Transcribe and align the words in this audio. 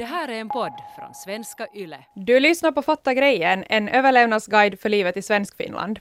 Det 0.00 0.06
här 0.06 0.28
är 0.28 0.40
en 0.40 0.48
podd 0.48 0.72
från 0.96 1.14
svenska 1.14 1.66
YLE. 1.74 1.98
Du 2.14 2.40
lyssnar 2.40 2.72
på 2.72 2.82
Fatta 2.82 3.14
grejen, 3.14 3.64
en 3.68 3.88
överlevnadsguide 3.88 4.80
för 4.80 4.88
livet 4.88 5.16
i 5.16 5.22
Svenskfinland. 5.22 6.00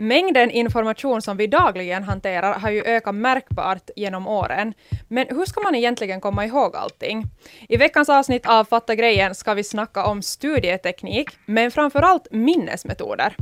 Mängden 0.00 0.50
information 0.50 1.22
som 1.22 1.36
vi 1.36 1.46
dagligen 1.46 2.02
hanterar 2.02 2.58
har 2.58 2.70
ju 2.70 2.82
ökat 2.82 3.14
märkbart 3.14 3.90
genom 3.96 4.26
åren. 4.26 4.74
Men 5.08 5.26
hur 5.30 5.44
ska 5.44 5.60
man 5.60 5.74
egentligen 5.74 6.20
komma 6.20 6.44
ihåg 6.44 6.76
allting? 6.76 7.24
I 7.68 7.76
veckans 7.76 8.08
avsnitt 8.08 8.46
av 8.46 8.64
Fatta 8.64 8.94
grejen 8.94 9.34
ska 9.34 9.54
vi 9.54 9.64
snacka 9.64 10.06
om 10.06 10.22
studieteknik, 10.22 11.30
men 11.46 11.70
framför 11.70 12.02
allt 12.02 12.28
minnesmetoder. 12.30 13.36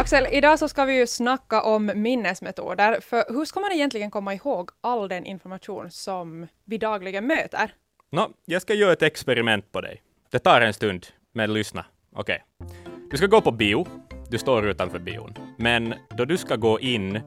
Axel, 0.00 0.26
idag 0.30 0.58
så 0.58 0.68
ska 0.68 0.84
vi 0.84 0.96
ju 0.96 1.06
snacka 1.06 1.62
om 1.62 1.92
minnesmetoder, 1.94 3.00
för 3.00 3.24
hur 3.28 3.44
ska 3.44 3.60
man 3.60 3.72
egentligen 3.72 4.10
komma 4.10 4.34
ihåg 4.34 4.70
all 4.80 5.08
den 5.08 5.26
information 5.26 5.90
som 5.90 6.46
vi 6.64 6.78
dagligen 6.78 7.26
möter? 7.26 7.74
Nå, 8.12 8.30
jag 8.44 8.62
ska 8.62 8.74
göra 8.74 8.92
ett 8.92 9.02
experiment 9.02 9.72
på 9.72 9.80
dig. 9.80 10.02
Det 10.30 10.38
tar 10.38 10.60
en 10.60 10.72
stund, 10.72 11.06
men 11.32 11.52
lyssna. 11.52 11.84
Okej. 12.12 12.44
Okay. 12.58 12.76
Du 13.10 13.16
ska 13.16 13.26
gå 13.26 13.40
på 13.40 13.50
bio. 13.50 13.86
Du 14.30 14.38
står 14.38 14.68
utanför 14.68 14.98
bion. 14.98 15.34
Men 15.56 15.94
då 16.08 16.24
du 16.24 16.36
ska 16.36 16.56
gå 16.56 16.80
in 16.80 17.20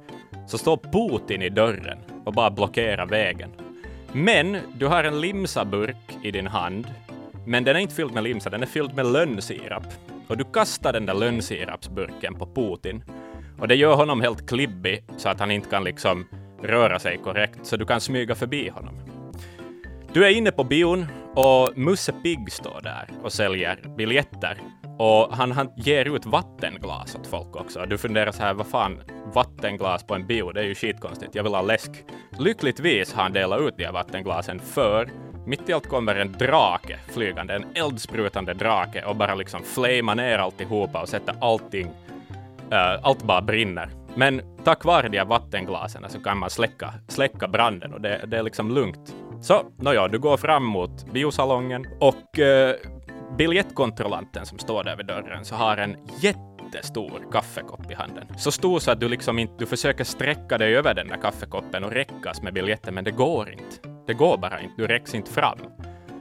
så 0.47 0.57
står 0.57 0.77
Putin 0.77 1.41
i 1.41 1.49
dörren 1.49 1.97
och 2.25 2.33
bara 2.33 2.51
blockerar 2.51 3.05
vägen. 3.05 3.51
Men 4.13 4.57
du 4.75 4.87
har 4.87 5.03
en 5.03 5.21
limsaburk 5.21 6.17
i 6.23 6.31
din 6.31 6.47
hand, 6.47 6.87
men 7.47 7.63
den 7.63 7.75
är 7.75 7.79
inte 7.79 7.95
fylld 7.95 8.13
med 8.13 8.23
limsa, 8.23 8.49
den 8.49 8.61
är 8.61 8.67
fylld 8.67 8.95
med 8.95 9.05
lönnsirap 9.05 9.83
och 10.27 10.37
du 10.37 10.43
kastar 10.43 10.93
den 10.93 11.05
där 11.05 11.13
lönnsirapsburken 11.13 12.35
på 12.35 12.45
Putin. 12.45 13.03
Och 13.59 13.67
det 13.67 13.75
gör 13.75 13.95
honom 13.95 14.21
helt 14.21 14.49
klibbig 14.49 15.03
så 15.17 15.29
att 15.29 15.39
han 15.39 15.51
inte 15.51 15.69
kan 15.69 15.83
liksom 15.83 16.25
röra 16.63 16.99
sig 16.99 17.17
korrekt, 17.17 17.59
så 17.63 17.77
du 17.77 17.85
kan 17.85 18.01
smyga 18.01 18.35
förbi 18.35 18.69
honom. 18.69 18.95
Du 20.13 20.25
är 20.25 20.29
inne 20.29 20.51
på 20.51 20.63
bion 20.63 21.05
och 21.35 21.77
Musse 21.77 22.13
Pigg 22.23 22.51
står 22.51 22.81
där 22.83 23.09
och 23.23 23.33
säljer 23.33 23.79
biljetter. 23.97 24.57
Och 24.97 25.35
han, 25.35 25.51
han 25.51 25.69
ger 25.77 26.15
ut 26.15 26.25
vattenglas 26.25 27.15
åt 27.15 27.27
folk 27.27 27.55
också. 27.55 27.85
Du 27.85 27.97
funderar 27.97 28.31
så 28.31 28.43
här, 28.43 28.53
vad 28.53 28.67
fan, 28.67 29.01
vattenglas 29.33 30.03
på 30.03 30.15
en 30.15 30.27
bio, 30.27 30.51
det 30.51 30.61
är 30.61 30.65
ju 30.65 30.75
skitkonstigt, 30.75 31.35
jag 31.35 31.43
vill 31.43 31.53
ha 31.53 31.61
läsk. 31.61 31.91
Lyckligtvis 32.39 33.13
har 33.13 33.23
han 33.23 33.33
delat 33.33 33.61
ut 33.61 33.77
de 33.77 33.85
här 33.85 33.91
vattenglasen 33.91 34.59
för 34.59 35.09
mitt 35.45 35.69
i 35.69 35.73
allt 35.73 35.87
kommer 35.87 36.15
en 36.15 36.31
drake 36.31 36.99
flygande, 37.13 37.55
en 37.55 37.65
eldsprutande 37.75 38.53
drake 38.53 39.05
och 39.05 39.15
bara 39.15 39.35
liksom 39.35 39.63
flamar 39.63 40.15
ner 40.15 40.37
alltihopa 40.37 41.01
och 41.01 41.09
sätter 41.09 41.35
allting, 41.41 41.87
uh, 42.71 42.99
allt 43.03 43.23
bara 43.23 43.41
brinner. 43.41 43.89
Men 44.15 44.41
tack 44.63 44.85
vare 44.85 45.09
de 45.09 45.17
här 45.17 45.25
vattenglasen 45.25 46.05
så 46.09 46.19
kan 46.19 46.37
man 46.37 46.49
släcka, 46.49 46.93
släcka 47.07 47.47
branden 47.47 47.93
och 47.93 48.01
det, 48.01 48.21
det 48.27 48.37
är 48.37 48.43
liksom 48.43 48.71
lugnt. 48.71 49.15
Så, 49.41 49.61
nåja, 49.77 50.07
du 50.07 50.19
går 50.19 50.37
fram 50.37 50.63
mot 50.63 51.11
biosalongen 51.11 51.85
och 51.99 52.39
uh, 52.39 52.91
biljettkontrollanten 53.37 54.45
som 54.45 54.59
står 54.59 54.83
där 54.83 54.95
vid 54.95 55.05
dörren 55.05 55.45
så 55.45 55.55
har 55.55 55.77
en 55.77 55.97
jättestor 56.21 57.31
kaffekopp 57.31 57.91
i 57.91 57.93
handen. 57.93 58.27
Så 58.37 58.51
stor 58.51 58.79
så 58.79 58.91
att 58.91 58.99
du 58.99 59.09
liksom 59.09 59.39
inte, 59.39 59.53
du 59.57 59.65
försöker 59.65 60.03
sträcka 60.03 60.57
dig 60.57 60.75
över 60.75 60.93
den 60.93 61.07
där 61.07 61.17
kaffekoppen 61.21 61.83
och 61.83 61.91
räckas 61.91 62.41
med 62.41 62.53
biljetten, 62.53 62.93
men 62.93 63.03
det 63.03 63.11
går 63.11 63.51
inte. 63.51 63.92
Det 64.05 64.13
går 64.13 64.37
bara 64.37 64.61
inte, 64.61 64.73
du 64.77 64.87
räcks 64.87 65.15
inte 65.15 65.31
fram. 65.31 65.57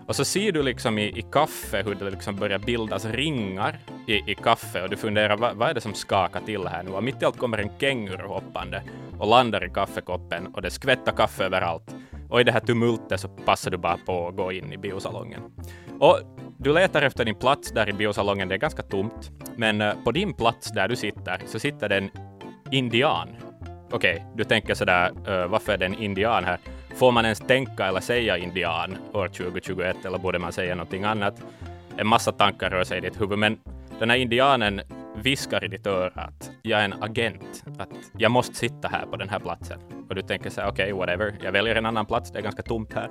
Och 0.07 0.17
så 0.17 0.25
ser 0.25 0.53
du 0.53 0.63
liksom 0.63 0.99
i, 0.99 1.19
i 1.19 1.23
kaffe 1.33 1.83
hur 1.83 1.95
det 1.95 2.11
liksom 2.11 2.37
börjar 2.37 2.59
bildas 2.59 3.05
ringar 3.05 3.79
i, 4.07 4.33
i 4.33 4.35
kaffe 4.35 4.83
och 4.83 4.91
du 4.91 4.97
funderar 4.97 5.37
vad, 5.37 5.57
vad 5.57 5.71
är 5.71 5.75
det 5.75 5.81
som 5.81 5.95
skakar 5.95 6.41
till 6.41 6.67
här 6.67 6.83
nu? 6.83 6.91
Och 6.91 7.05
mitt 7.05 7.23
i 7.23 7.25
allt 7.25 7.39
kommer 7.39 7.59
en 7.59 7.71
känguru 7.81 8.27
hoppande 8.27 8.83
och 9.19 9.29
landar 9.29 9.65
i 9.65 9.71
kaffekoppen 9.71 10.47
och 10.47 10.63
det 10.63 10.71
skvättar 10.71 11.13
kaffe 11.13 11.45
överallt. 11.45 11.95
Och 12.31 12.41
i 12.41 12.45
det 12.45 12.53
här 12.53 12.61
tumultet 12.61 13.21
så 13.21 13.29
passar 13.29 13.71
du 13.71 13.77
bara 13.77 13.97
på 14.07 14.29
att 14.29 14.37
gå 14.37 14.53
in 14.53 14.73
i 14.73 14.79
biosalongen. 14.79 15.41
Och 15.99 16.19
du 16.59 16.73
letar 16.73 17.03
efter 17.03 17.25
din 17.25 17.35
plats 17.35 17.73
där 17.73 17.89
i 17.89 17.93
biosalongen, 17.93 18.49
det 18.49 18.55
är 18.55 18.59
ganska 18.59 18.83
tomt. 18.83 19.31
Men 19.57 19.81
eh, 19.81 19.95
på 20.05 20.13
din 20.13 20.35
plats 20.35 20.71
där 20.71 20.89
du 20.89 20.97
sitter 20.97 21.43
så 21.47 21.59
sitter 21.59 21.89
det 21.89 21.97
en 21.97 22.11
indian. 22.71 23.29
Okej, 23.91 24.15
okay, 24.15 24.27
du 24.35 24.45
tänker 24.45 24.75
sådär, 24.75 25.11
uh, 25.11 25.47
varför 25.47 25.73
är 25.73 25.79
det 25.79 25.87
en 25.87 25.95
indian 25.95 26.45
här? 26.45 26.59
Får 26.95 27.13
man 27.13 27.25
ens 27.25 27.39
tänka 27.39 27.87
eller 27.87 28.01
säga 28.01 28.39
indian 28.39 28.97
år 29.13 29.29
2021 29.29 30.05
eller 30.05 30.19
borde 30.19 30.39
man 30.39 30.53
säga 30.53 30.75
någonting 30.75 31.05
annat? 31.05 31.43
En 31.97 32.07
massa 32.07 32.33
tankar 32.33 32.71
rör 32.71 32.85
sig 32.85 32.99
i 32.99 33.01
ditt 33.01 33.21
huvud, 33.21 33.39
men 33.39 33.59
den 33.99 34.11
här 34.11 34.17
indianen 34.17 34.81
viskar 35.17 35.65
i 35.65 35.69
ditt 35.69 35.87
öra 35.87 36.23
att 36.23 36.51
jag 36.63 36.81
är 36.81 36.85
en 36.85 37.03
agent, 37.03 37.65
att 37.79 37.89
jag 38.19 38.31
måste 38.31 38.55
sitta 38.55 38.89
här 38.89 39.07
på 39.07 39.17
den 39.17 39.29
här 39.29 39.39
platsen. 39.39 39.81
Och 40.09 40.15
du 40.15 40.23
tänker 40.23 40.51
så 40.51 40.61
här, 40.61 40.69
okej, 40.69 40.93
okay, 40.93 40.99
whatever, 40.99 41.35
jag 41.45 41.53
väljer 41.53 41.75
en 41.75 41.87
annan 41.87 42.07
plats, 42.07 42.33
det 42.33 42.39
är 42.39 42.43
ganska 42.43 42.63
tomt 42.63 42.93
här. 42.93 43.09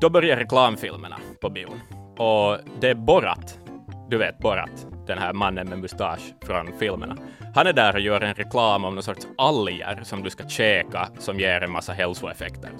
Då 0.00 0.10
börjar 0.10 0.36
reklamfilmerna 0.36 1.16
på 1.40 1.50
bion. 1.50 1.80
Och 2.18 2.58
det 2.80 2.88
är 2.88 2.94
Borat, 2.94 3.58
du 4.10 4.18
vet 4.18 4.38
Borat, 4.38 4.86
den 5.08 5.18
här 5.18 5.32
mannen 5.32 5.68
med 5.68 5.78
mustasch 5.78 6.34
från 6.42 6.78
filmerna. 6.78 7.16
Han 7.54 7.66
är 7.66 7.72
där 7.72 7.94
och 7.94 8.00
gör 8.00 8.20
en 8.20 8.34
reklam 8.34 8.84
om 8.84 8.94
någon 8.94 9.02
sorts 9.02 9.26
alger 9.38 10.00
som 10.04 10.22
du 10.22 10.30
ska 10.30 10.48
käka 10.48 11.08
som 11.18 11.40
ger 11.40 11.60
en 11.60 11.70
massa 11.70 11.92
hälsoeffekter. 11.92 12.70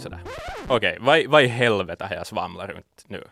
Okej, 0.69 0.77
okay, 0.77 0.99
vad, 1.01 1.27
vad 1.27 1.43
i 1.43 1.47
helvete 1.47 2.05
har 2.05 2.15
jag 2.15 2.27
svamlat 2.27 2.71
runt 2.71 3.05
nu? 3.07 3.25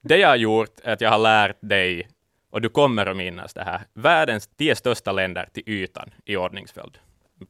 Det 0.00 0.16
jag 0.16 0.28
har 0.28 0.36
gjort 0.36 0.80
är 0.84 0.92
att 0.92 1.00
jag 1.00 1.10
har 1.10 1.18
lärt 1.18 1.56
dig, 1.60 2.08
och 2.50 2.60
du 2.60 2.68
kommer 2.68 3.06
att 3.06 3.16
minnas 3.16 3.54
det 3.54 3.62
här, 3.62 3.80
världens 3.92 4.46
tio 4.46 4.76
största 4.76 5.12
länder 5.12 5.48
till 5.52 5.62
ytan 5.66 6.10
i 6.24 6.36
ordningsföljd. 6.36 6.98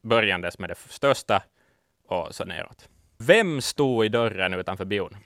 Börjandes 0.01 0.59
med 0.59 0.69
det 0.69 0.75
största 0.89 1.43
och 2.07 2.35
så 2.35 2.45
neråt. 2.45 2.89
Vem 3.17 3.61
stod 3.61 4.05
i 4.05 4.09
dörren 4.09 4.53
utanför 4.53 4.85
bion? 4.85 5.17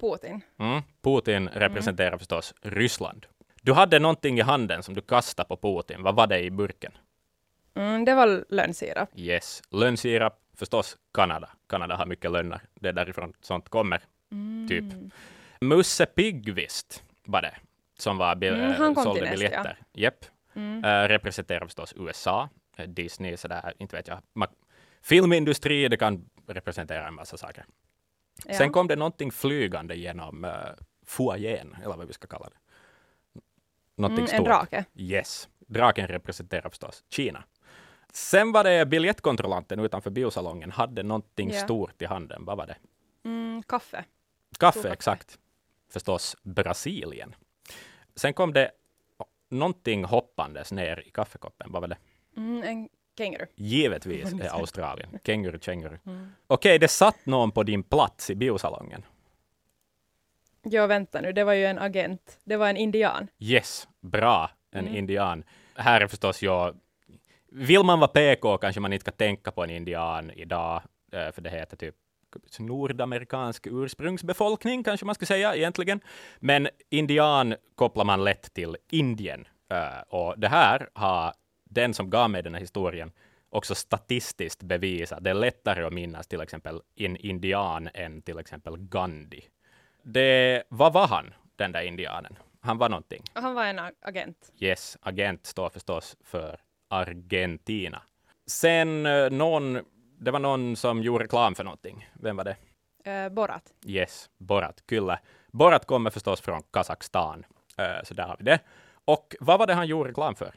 Putin. 0.00 0.40
Mm. 0.58 0.82
Putin 1.02 1.48
representerar 1.48 2.08
mm. 2.08 2.18
förstås 2.18 2.54
Ryssland. 2.62 3.26
Du 3.60 3.72
hade 3.72 3.98
någonting 3.98 4.38
i 4.38 4.42
handen 4.42 4.82
som 4.82 4.94
du 4.94 5.00
kastade 5.00 5.48
på 5.48 5.56
Putin. 5.56 6.02
Vad 6.02 6.14
var 6.14 6.26
det 6.26 6.40
i 6.40 6.50
burken? 6.50 6.92
Mm, 7.74 8.04
det 8.04 8.14
var 8.14 8.44
lönnsirap. 8.48 9.08
Yes, 9.14 9.62
lönnsirap. 9.70 10.40
Förstås 10.54 10.96
Kanada. 11.14 11.50
Kanada 11.68 11.96
har 11.96 12.06
mycket 12.06 12.30
lönnor. 12.30 12.60
Det 12.74 12.88
är 12.88 12.92
därifrån 12.92 13.32
sånt 13.40 13.68
kommer. 13.68 14.02
Mm. 14.32 14.68
Typ. 14.68 14.84
Musse 15.60 16.06
Piggvist 16.06 17.02
var 17.24 17.42
det 17.42 17.54
som 17.98 18.18
var 18.18 18.36
bil 18.36 18.54
mm, 18.54 18.72
han 18.72 18.94
kom 18.94 19.04
sålde 19.04 19.30
biljetter. 19.30 19.78
Ja. 19.92 20.02
Yep. 20.02 20.24
Mm. 20.54 20.84
Uh, 20.84 21.08
representerar 21.08 21.66
förstås 21.66 21.94
USA, 21.96 22.48
eh, 22.76 22.88
Disney, 22.88 23.36
sådär, 23.36 23.72
inte 23.78 23.96
vet 23.96 24.08
jag. 24.08 24.20
Filmindustri, 25.02 25.88
det 25.88 25.96
kan 25.96 26.30
representera 26.46 27.08
en 27.08 27.14
massa 27.14 27.36
saker. 27.36 27.64
Ja. 28.44 28.54
Sen 28.54 28.72
kom 28.72 28.88
det 28.88 28.96
någonting 28.96 29.32
flygande 29.32 29.94
genom 29.94 30.44
uh, 30.44 30.50
foajén, 31.06 31.76
eller 31.84 31.96
vad 31.96 32.06
vi 32.06 32.12
ska 32.12 32.26
kalla 32.26 32.48
det. 32.48 32.56
Någonting 34.00 34.24
mm, 34.24 34.36
En 34.36 34.44
drake? 34.44 34.84
Yes. 34.94 35.48
Draken 35.66 36.06
representerar 36.06 36.68
förstås 36.68 37.04
Kina. 37.10 37.44
Sen 38.12 38.52
var 38.52 38.64
det 38.64 38.86
biljettkontrollanten 38.86 39.80
utanför 39.80 40.10
biosalongen 40.10 40.70
hade 40.70 41.02
någonting 41.02 41.50
yeah. 41.50 41.64
stort 41.64 42.02
i 42.02 42.04
handen. 42.04 42.44
Vad 42.44 42.56
var 42.56 42.66
det? 42.66 42.76
Mm, 43.24 43.62
kaffe. 43.62 44.04
Kaffe, 44.58 44.78
kaffe, 44.78 44.92
exakt. 44.92 45.38
Förstås 45.92 46.36
Brasilien. 46.42 47.34
Sen 48.16 48.34
kom 48.34 48.52
det 48.52 48.70
någonting 49.48 50.04
hoppandes 50.04 50.72
ner 50.72 51.02
i 51.06 51.10
kaffekoppen. 51.10 51.72
Vad 51.72 51.82
var 51.82 51.88
det? 51.88 51.96
Mm, 52.36 52.62
en 52.62 52.88
känguru. 53.18 53.46
Givetvis 53.54 54.32
är 54.40 54.48
Australien. 54.48 55.18
Känguru, 55.24 55.58
känguru. 55.58 55.98
Mm. 56.06 56.32
Okej, 56.46 56.70
okay, 56.70 56.78
det 56.78 56.88
satt 56.88 57.26
någon 57.26 57.50
på 57.52 57.62
din 57.62 57.82
plats 57.82 58.30
i 58.30 58.34
biosalongen. 58.34 59.02
Ja, 60.62 60.86
vänta 60.86 61.20
nu, 61.20 61.32
det 61.32 61.44
var 61.44 61.52
ju 61.52 61.64
en 61.64 61.78
agent. 61.78 62.38
Det 62.44 62.56
var 62.56 62.68
en 62.68 62.76
indian. 62.76 63.28
Yes, 63.38 63.88
bra, 64.00 64.50
en 64.72 64.86
mm. 64.86 64.96
indian. 64.96 65.44
Här 65.74 66.00
är 66.00 66.06
förstås 66.06 66.42
jag... 66.42 66.76
Vill 67.52 67.82
man 67.82 68.00
vara 68.00 68.08
PK 68.08 68.58
kanske 68.58 68.80
man 68.80 68.92
inte 68.92 69.02
ska 69.02 69.10
tänka 69.10 69.50
på 69.50 69.64
en 69.64 69.70
indian 69.70 70.30
idag, 70.30 70.82
eh, 71.12 71.32
för 71.32 71.42
det 71.42 71.50
heter 71.50 71.76
typ 71.76 71.94
nordamerikansk 72.58 73.66
ursprungsbefolkning, 73.66 74.84
kanske 74.84 75.06
man 75.06 75.14
ska 75.14 75.26
säga 75.26 75.54
egentligen. 75.54 76.00
Men 76.38 76.68
indian 76.90 77.54
kopplar 77.74 78.04
man 78.04 78.24
lätt 78.24 78.54
till 78.54 78.76
Indien. 78.90 79.48
Eh, 79.70 80.00
och 80.08 80.38
det 80.38 80.48
här 80.48 80.88
har 80.92 81.32
den 81.64 81.94
som 81.94 82.10
gav 82.10 82.30
mig 82.30 82.42
den 82.42 82.54
här 82.54 82.60
historien 82.60 83.12
också 83.48 83.74
statistiskt 83.74 84.62
bevisat. 84.62 85.24
Det 85.24 85.30
är 85.30 85.34
lättare 85.34 85.84
att 85.84 85.92
minnas 85.92 86.26
till 86.26 86.40
exempel 86.40 86.80
en 86.96 87.16
indian 87.16 87.88
än 87.94 88.22
till 88.22 88.38
exempel 88.38 88.76
Gandhi 88.76 89.44
det, 90.02 90.62
vad 90.68 90.92
var 90.92 91.06
han, 91.06 91.34
den 91.56 91.72
där 91.72 91.82
indianen? 91.82 92.38
Han 92.60 92.78
var 92.78 92.88
någonting. 92.88 93.22
Han 93.32 93.54
var 93.54 93.64
en 93.64 93.80
agent. 94.00 94.52
Yes, 94.58 94.98
agent 95.02 95.46
står 95.46 95.68
förstås 95.70 96.16
för 96.24 96.60
Argentina. 96.88 98.02
Sen 98.46 99.06
eh, 99.06 99.30
någon, 99.30 99.78
det 100.18 100.30
var 100.30 100.38
någon 100.38 100.76
som 100.76 101.02
gjorde 101.02 101.24
reklam 101.24 101.54
för 101.54 101.64
någonting. 101.64 102.08
Vem 102.12 102.36
var 102.36 102.44
det? 102.44 102.56
Uh, 103.06 103.32
Borat. 103.32 103.62
Yes, 103.86 104.30
Borat, 104.38 104.82
kyllä. 104.86 105.18
Borat 105.52 105.86
kommer 105.86 106.10
förstås 106.10 106.40
från 106.40 106.62
Kazakstan, 106.62 107.44
uh, 107.80 108.02
så 108.04 108.14
där 108.14 108.24
har 108.26 108.36
vi 108.38 108.44
det. 108.44 108.60
Och 109.04 109.36
vad 109.40 109.58
var 109.58 109.66
det 109.66 109.74
han 109.74 109.86
gjorde 109.86 110.10
reklam 110.10 110.34
för? 110.34 110.54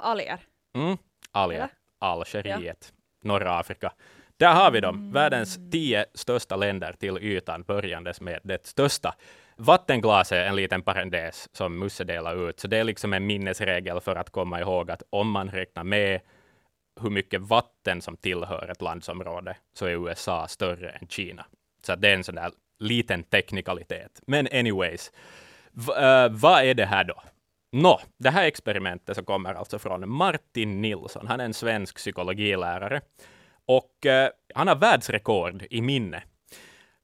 alger. 0.00 0.38
Mm, 0.74 0.98
Alger, 1.32 1.56
Eller? 1.56 1.68
Algeriet, 1.98 2.92
norra 3.22 3.58
Afrika. 3.58 3.92
Där 4.40 4.54
har 4.54 4.70
vi 4.70 4.80
dem, 4.80 5.12
världens 5.12 5.58
tio 5.72 6.06
största 6.14 6.56
länder 6.56 6.92
till 6.92 7.18
ytan, 7.18 7.62
börjandes 7.62 8.20
med 8.20 8.40
det 8.42 8.66
största. 8.66 9.14
Vattenglas 9.56 10.32
är 10.32 10.44
en 10.44 10.56
liten 10.56 10.82
parentes 10.82 11.48
som 11.52 11.78
Musse 11.78 12.04
delar 12.04 12.48
ut, 12.48 12.60
så 12.60 12.68
det 12.68 12.76
är 12.76 12.84
liksom 12.84 13.12
en 13.12 13.26
minnesregel 13.26 14.00
för 14.00 14.16
att 14.16 14.30
komma 14.30 14.60
ihåg 14.60 14.90
att 14.90 15.02
om 15.10 15.30
man 15.30 15.50
räknar 15.50 15.84
med 15.84 16.20
hur 17.00 17.10
mycket 17.10 17.40
vatten 17.40 18.02
som 18.02 18.16
tillhör 18.16 18.68
ett 18.70 18.82
landsområde, 18.82 19.56
så 19.74 19.86
är 19.86 19.90
USA 19.90 20.48
större 20.48 20.90
än 20.90 21.08
Kina. 21.08 21.46
Så 21.86 21.96
det 21.96 22.08
är 22.08 22.14
en 22.14 22.24
sån 22.24 22.34
där 22.34 22.50
liten 22.78 23.22
teknikalitet. 23.22 24.20
Men 24.26 24.48
anyways, 24.52 25.12
v- 25.72 25.92
uh, 25.92 26.28
vad 26.30 26.64
är 26.64 26.74
det 26.74 26.86
här 26.86 27.04
då? 27.04 27.22
Nå, 27.72 28.00
det 28.18 28.30
här 28.30 28.44
experimentet 28.44 29.16
så 29.16 29.24
kommer 29.24 29.54
alltså 29.54 29.78
från 29.78 30.08
Martin 30.08 30.82
Nilsson. 30.82 31.26
Han 31.26 31.40
är 31.40 31.44
en 31.44 31.54
svensk 31.54 31.96
psykologilärare 31.96 33.00
och 33.70 34.06
eh, 34.06 34.30
han 34.54 34.68
har 34.68 34.76
världsrekord 34.76 35.66
i 35.70 35.80
minne. 35.80 36.22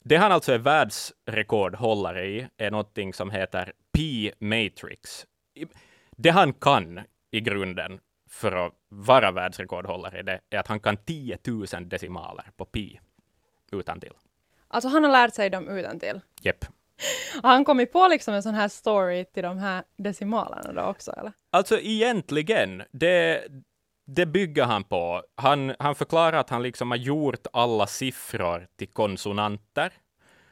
Det 0.04 0.16
han 0.16 0.32
alltså 0.32 0.52
är 0.52 0.58
världsrekordhållare 0.58 2.26
i 2.26 2.48
är 2.56 2.70
någonting 2.70 3.14
som 3.14 3.30
heter 3.30 3.72
P-matrix. 3.92 5.26
Det 6.10 6.30
han 6.30 6.52
kan 6.52 7.00
i 7.30 7.40
grunden 7.40 8.00
för 8.30 8.66
att 8.66 8.72
vara 8.88 9.30
världsrekordhållare 9.30 10.20
i 10.20 10.22
det 10.22 10.40
är 10.50 10.58
att 10.58 10.66
han 10.66 10.80
kan 10.80 10.96
10 10.96 11.38
000 11.46 11.66
decimaler 11.88 12.50
på 12.56 12.64
pi 12.64 13.00
utan 13.72 14.00
till. 14.00 14.12
Alltså 14.68 14.88
han 14.88 15.04
har 15.04 15.10
lärt 15.10 15.34
sig 15.34 15.50
dem 15.50 15.68
utantill. 15.68 16.20
Jepp. 16.40 16.64
Har 17.42 17.50
han 17.50 17.64
kommit 17.64 17.92
på 17.92 18.08
liksom 18.08 18.34
en 18.34 18.42
sån 18.42 18.54
här 18.54 18.68
story 18.68 19.24
till 19.24 19.42
de 19.42 19.58
här 19.58 19.84
decimalerna 19.96 20.72
då 20.72 20.82
också 20.82 21.12
eller? 21.12 21.32
Alltså 21.50 21.80
egentligen, 21.80 22.82
det, 22.90 23.44
det 24.06 24.26
bygger 24.26 24.64
han 24.64 24.84
på. 24.84 25.22
Han, 25.34 25.74
han 25.78 25.94
förklarar 25.94 26.38
att 26.38 26.50
han 26.50 26.62
liksom 26.62 26.90
har 26.90 26.98
gjort 26.98 27.46
alla 27.52 27.86
siffror 27.86 28.66
till 28.78 28.88
konsonanter. 28.88 29.92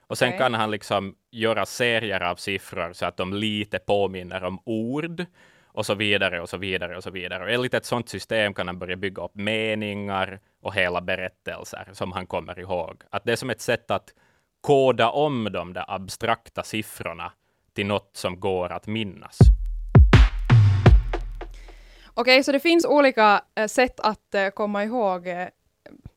Och 0.06 0.18
sen 0.18 0.28
Okej. 0.28 0.38
kan 0.38 0.54
han 0.54 0.70
liksom 0.70 1.14
göra 1.30 1.66
serier 1.66 2.20
av 2.20 2.36
siffror 2.36 2.92
så 2.92 3.06
att 3.06 3.16
de 3.16 3.34
lite 3.34 3.78
påminner 3.78 4.44
om 4.44 4.58
ord 4.64 5.24
och 5.66 5.86
så 5.86 5.94
vidare 5.94 6.40
och 6.40 6.48
så 6.48 6.56
vidare 6.56 6.96
och 6.96 7.02
så 7.02 7.10
vidare. 7.10 7.44
Och 7.44 7.50
enligt 7.50 7.74
ett 7.74 7.84
sådant 7.84 8.08
system 8.08 8.54
kan 8.54 8.66
han 8.66 8.78
börja 8.78 8.96
bygga 8.96 9.24
upp 9.24 9.34
meningar 9.34 10.40
och 10.62 10.74
hela 10.74 11.00
berättelser 11.00 11.88
som 11.92 12.12
han 12.12 12.26
kommer 12.26 12.58
ihåg. 12.58 13.02
Att 13.10 13.24
det 13.24 13.32
är 13.32 13.36
som 13.36 13.50
ett 13.50 13.60
sätt 13.60 13.90
att 13.90 14.14
koda 14.60 15.10
om 15.10 15.48
de 15.52 15.72
där 15.72 15.84
abstrakta 15.88 16.62
siffrorna 16.62 17.32
till 17.72 17.86
något 17.86 18.10
som 18.12 18.40
går 18.40 18.72
att 18.72 18.86
minnas. 18.86 19.38
Okej, 22.16 22.44
så 22.44 22.52
det 22.52 22.60
finns 22.60 22.84
olika 22.84 23.44
eh, 23.54 23.66
sätt 23.66 24.00
att 24.00 24.34
eh, 24.34 24.48
komma 24.48 24.84
ihåg 24.84 25.26
eh, 25.26 25.48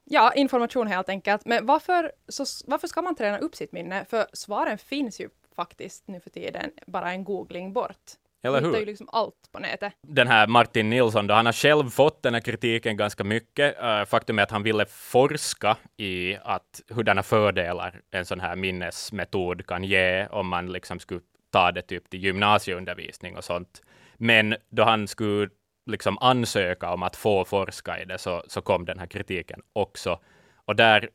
ja, 0.04 0.34
information 0.34 0.88
helt 0.88 1.10
enkelt. 1.10 1.46
Men 1.46 1.66
varför, 1.66 2.12
så, 2.28 2.46
varför 2.66 2.88
ska 2.88 3.02
man 3.02 3.16
träna 3.16 3.38
upp 3.38 3.56
sitt 3.56 3.72
minne? 3.72 4.06
För 4.10 4.26
svaren 4.34 4.78
finns 4.78 5.22
ju 5.22 5.30
faktiskt 5.56 6.08
nu 6.08 6.20
för 6.20 6.30
tiden 6.30 6.72
bara 6.88 7.12
en 7.12 7.24
googling 7.24 7.74
bort. 7.74 7.98
Eller 8.44 8.62
Man 8.62 8.64
hittar 8.64 8.74
hur? 8.74 8.80
ju 8.80 8.86
liksom 8.86 9.10
allt 9.12 9.50
på 9.52 9.60
nätet. 9.60 9.94
den 10.02 10.28
här 10.28 10.48
Martin 10.48 10.90
Nilsson, 10.90 11.28
då, 11.28 11.34
han 11.34 11.46
har 11.46 11.54
själv 11.54 11.90
fått 11.90 12.24
den 12.24 12.34
här 12.34 12.42
kritiken 12.42 12.98
ganska 12.98 13.24
mycket. 13.24 13.76
Faktum 14.10 14.40
är 14.40 14.44
att 14.44 14.52
han 14.52 14.64
ville 14.64 14.86
forska 14.86 15.78
i 15.98 16.38
att 16.44 16.82
hurdana 16.90 17.24
fördelar 17.24 18.02
en 18.12 18.26
sån 18.26 18.40
här 18.40 18.56
minnesmetod 18.56 19.66
kan 19.68 19.84
ge 19.84 20.28
om 20.28 20.48
man 20.48 20.72
liksom 20.72 21.00
skulle 21.00 21.22
ta 21.52 21.72
det 21.72 21.82
typ 21.82 22.10
till 22.10 22.24
gymnasieundervisning 22.24 23.38
och 23.38 23.44
sånt. 23.44 23.82
Men 24.18 24.56
då 24.70 24.84
han 24.84 25.08
skulle 25.08 25.50
liksom 25.88 26.18
ansöka 26.18 26.94
om 26.94 27.04
att 27.04 27.16
få 27.16 27.46
forska 27.46 28.02
i 28.02 28.06
det 28.06 28.18
så, 28.18 28.44
så 28.48 28.62
kom 28.62 28.86
den 28.86 29.00
här 29.00 29.08
kritiken 29.08 29.62
också. 29.74 30.20
Och 30.66 30.76
där 30.76 31.10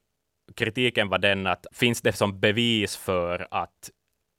kritiken 0.54 1.08
var 1.08 1.19
den 1.19 1.46
att 1.46 1.66
finns 1.72 2.02
det 2.02 2.12
som 2.12 2.40
bevis 2.40 2.96
för 2.96 3.48
att 3.50 3.90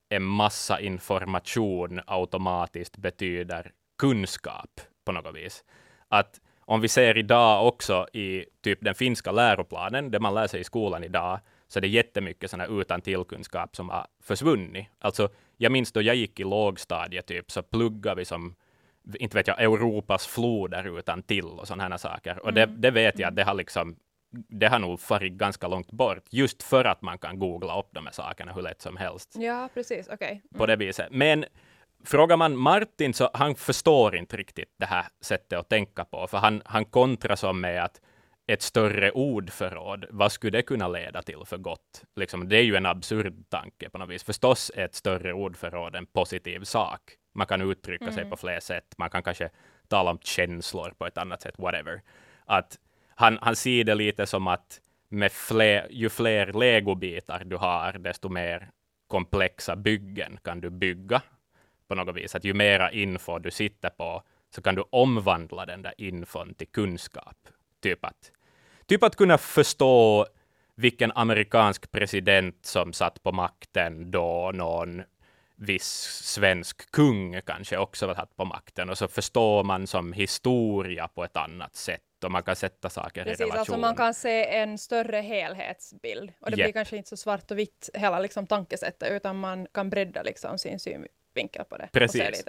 en 0.09 0.23
massa 0.23 0.79
information 0.79 2.01
automatiskt 2.07 2.97
betyder 2.97 3.71
kunskap 3.97 4.81
på 5.05 5.11
något 5.11 5.35
vis. 5.35 5.63
Att 6.07 6.41
om 6.59 6.81
vi 6.81 6.87
ser 6.87 7.17
idag 7.17 7.67
också 7.67 8.07
i 8.13 8.45
typ 8.63 8.79
den 8.81 8.95
finska 8.95 9.31
läroplanen, 9.31 10.11
det 10.11 10.19
man 10.19 10.33
lär 10.33 10.47
sig 10.47 10.59
i 10.61 10.63
skolan 10.63 11.03
idag, 11.03 11.39
så 11.67 11.79
det 11.79 11.87
är 11.87 11.89
jättemycket 11.89 12.51
sådana 12.51 12.63
här 12.63 12.81
utan 12.81 13.01
tillkunskap 13.01 13.75
som 13.75 13.89
har 13.89 14.07
försvunnit. 14.23 14.87
Alltså, 14.99 15.29
jag 15.57 15.71
minns 15.71 15.91
då 15.91 16.01
jag 16.01 16.15
gick 16.15 16.39
i 16.39 16.43
lågstadiet 16.43 17.25
typ, 17.25 17.51
så 17.51 17.61
pluggade 17.61 18.15
vi 18.15 18.25
som 18.25 18.55
inte 19.19 19.37
vet 19.37 19.47
jag, 19.47 19.61
Europas 19.61 20.27
floder 20.27 20.99
utan 20.99 21.23
till 21.23 21.45
och 21.45 21.67
sådana 21.67 21.83
här 21.83 21.97
saker. 21.97 22.45
Och 22.45 22.53
det, 22.53 22.65
det 22.65 22.91
vet 22.91 23.19
jag 23.19 23.27
att 23.27 23.35
det 23.35 23.43
har 23.43 23.53
liksom 23.53 23.95
det 24.33 24.67
har 24.67 24.79
nog 24.79 24.99
farit 24.99 25.33
ganska 25.33 25.67
långt 25.67 25.91
bort, 25.91 26.23
just 26.29 26.63
för 26.63 26.85
att 26.85 27.01
man 27.01 27.17
kan 27.17 27.39
googla 27.39 27.79
upp 27.79 27.89
de 27.91 28.05
här 28.05 28.13
sakerna 28.13 28.53
hur 28.53 28.61
lätt 28.61 28.81
som 28.81 28.97
helst 28.97 29.35
Ja, 29.35 29.69
precis. 29.73 30.09
Okej. 30.11 30.41
på 30.57 30.65
det 30.65 30.75
viset. 30.75 31.07
Men 31.11 31.45
frågar 32.05 32.37
man 32.37 32.57
Martin 32.57 33.13
så 33.13 33.29
han 33.33 33.55
förstår 33.55 34.15
inte 34.15 34.37
riktigt 34.37 34.73
det 34.79 34.85
här 34.85 35.05
sättet 35.21 35.59
att 35.59 35.69
tänka 35.69 36.05
på, 36.05 36.27
för 36.27 36.37
han, 36.37 36.61
han 36.65 36.85
kontrar 36.85 37.35
som 37.35 37.61
med 37.61 37.83
att 37.83 38.01
ett 38.47 38.61
större 38.61 39.11
ordförråd, 39.11 40.05
vad 40.09 40.31
skulle 40.31 40.57
det 40.57 40.61
kunna 40.61 40.87
leda 40.87 41.21
till 41.21 41.39
för 41.45 41.57
gott? 41.57 42.03
Liksom, 42.15 42.49
det 42.49 42.57
är 42.57 42.63
ju 42.63 42.75
en 42.75 42.85
absurd 42.85 43.49
tanke 43.49 43.89
på 43.89 43.97
något 43.97 44.09
vis. 44.09 44.23
Förstås 44.23 44.71
är 44.75 44.85
ett 44.85 44.95
större 44.95 45.33
ordförråd 45.33 45.95
en 45.95 46.05
positiv 46.05 46.63
sak. 46.63 47.01
Man 47.33 47.47
kan 47.47 47.61
uttrycka 47.61 48.11
sig 48.11 48.25
på 48.25 48.37
fler 48.37 48.59
sätt. 48.59 48.93
Man 48.97 49.09
kan 49.09 49.23
kanske 49.23 49.49
tala 49.87 50.11
om 50.11 50.19
känslor 50.19 50.93
på 50.97 51.07
ett 51.07 51.17
annat 51.17 51.41
sätt, 51.41 51.55
whatever. 51.57 52.01
Att 52.45 52.79
han, 53.15 53.37
han 53.41 53.55
ser 53.55 53.83
det 53.83 53.95
lite 53.95 54.25
som 54.25 54.47
att 54.47 54.81
med 55.09 55.31
fler, 55.31 55.87
ju 55.89 56.09
fler 56.09 56.53
legobitar 56.53 57.43
du 57.45 57.57
har, 57.57 57.93
desto 57.93 58.29
mer 58.29 58.69
komplexa 59.07 59.75
byggen 59.75 60.39
kan 60.43 60.61
du 60.61 60.69
bygga 60.69 61.21
på 61.87 61.95
något 61.95 62.15
vis. 62.15 62.35
Att 62.35 62.43
ju 62.43 62.53
mera 62.53 62.91
info 62.91 63.39
du 63.39 63.51
sitter 63.51 63.89
på, 63.89 64.23
så 64.55 64.61
kan 64.61 64.75
du 64.75 64.83
omvandla 64.89 65.65
den 65.65 65.81
där 65.81 65.93
infon 65.97 66.53
till 66.53 66.67
kunskap. 66.67 67.37
Typ 67.81 68.05
att, 68.05 68.31
typ 68.85 69.03
att 69.03 69.15
kunna 69.15 69.37
förstå 69.37 70.27
vilken 70.75 71.11
amerikansk 71.11 71.91
president 71.91 72.65
som 72.65 72.93
satt 72.93 73.23
på 73.23 73.31
makten 73.31 74.11
då 74.11 74.51
någon 74.53 75.03
viss 75.65 75.87
svensk 76.21 76.91
kung 76.91 77.41
kanske 77.41 77.77
också 77.77 78.07
var 78.07 78.15
satt 78.15 78.35
på 78.35 78.45
makten. 78.45 78.89
Och 78.89 78.97
så 78.97 79.07
förstår 79.07 79.63
man 79.63 79.87
som 79.87 80.13
historia 80.13 81.07
på 81.07 81.23
ett 81.23 81.37
annat 81.37 81.75
sätt 81.75 82.01
och 82.23 82.31
man 82.31 82.43
kan 82.43 82.55
sätta 82.55 82.89
saker 82.89 83.21
i 83.21 83.23
Precis, 83.23 83.39
relation. 83.39 83.59
alltså 83.59 83.77
man 83.77 83.95
kan 83.95 84.13
se 84.13 84.57
en 84.57 84.77
större 84.77 85.17
helhetsbild. 85.17 86.33
Och 86.39 86.49
det 86.51 86.55
blir 86.55 86.65
Japp. 86.65 86.73
kanske 86.73 86.97
inte 86.97 87.09
så 87.09 87.17
svart 87.17 87.51
och 87.51 87.59
vitt 87.59 87.89
hela 87.93 88.19
liksom, 88.19 88.47
tankesättet, 88.47 89.11
utan 89.11 89.39
man 89.39 89.67
kan 89.73 89.89
bredda 89.89 90.23
liksom, 90.23 90.57
sin 90.57 90.79
synvinkel 90.79 91.65
på 91.69 91.77
det. 91.77 91.89
Precis. 91.91 92.43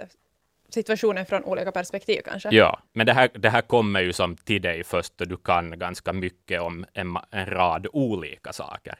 Situationen 0.69 1.25
från 1.25 1.43
olika 1.43 1.71
perspektiv 1.71 2.21
kanske. 2.25 2.49
Ja, 2.51 2.79
men 2.93 3.05
det 3.05 3.13
här, 3.13 3.29
det 3.33 3.49
här 3.49 3.61
kommer 3.61 4.01
ju 4.01 4.13
som 4.13 4.35
till 4.35 4.61
dig 4.61 4.83
först 4.83 5.21
och 5.21 5.27
du 5.27 5.37
kan 5.37 5.79
ganska 5.79 6.13
mycket 6.13 6.61
om 6.61 6.85
en, 6.93 7.17
en 7.31 7.45
rad 7.45 7.87
olika 7.93 8.53
saker. 8.53 8.95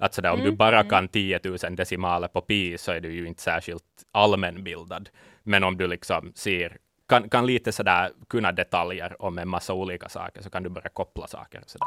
Att 0.00 0.14
sådär, 0.14 0.30
om 0.32 0.38
du 0.38 0.44
Mm, 0.44 0.56
bara 0.56 0.84
kan 0.84 1.08
10 1.08 1.40
000 1.44 1.76
decimaler 1.76 2.28
på 2.28 2.40
pi 2.40 2.78
så 2.78 2.92
är 2.92 3.00
du 3.00 3.12
ju 3.12 3.26
inte 3.26 3.42
särskilt 3.42 3.84
allmänbildad. 4.12 5.08
Men 5.42 5.64
om 5.64 5.76
du 5.76 5.86
liksom 5.86 6.32
ser, 6.34 6.76
kan, 7.08 7.28
kan 7.28 7.46
lite 7.46 7.72
sådär 7.72 8.10
kunna 8.28 8.52
detaljer 8.52 9.22
om 9.22 9.38
en 9.38 9.48
massa 9.48 9.74
olika 9.74 10.08
saker 10.08 10.42
så 10.42 10.50
kan 10.50 10.62
du 10.62 10.68
börja 10.68 10.88
koppla 10.88 11.26
saker. 11.26 11.62
Sådär. 11.66 11.86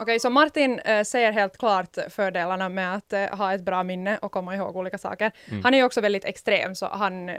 Okej, 0.00 0.20
så 0.20 0.30
Martin 0.30 0.78
eh, 0.78 1.04
ser 1.04 1.32
helt 1.32 1.58
klart 1.58 1.96
fördelarna 2.10 2.68
med 2.68 2.94
att 2.94 3.12
eh, 3.12 3.38
ha 3.38 3.54
ett 3.54 3.62
bra 3.64 3.82
minne 3.82 4.18
och 4.18 4.32
komma 4.32 4.56
ihåg 4.56 4.76
olika 4.76 4.98
saker. 4.98 5.32
Mm. 5.50 5.64
Han 5.64 5.74
är 5.74 5.78
ju 5.78 5.84
också 5.84 6.00
väldigt 6.00 6.24
extrem, 6.24 6.74
så 6.74 6.86
han, 6.86 7.28
eh, 7.28 7.36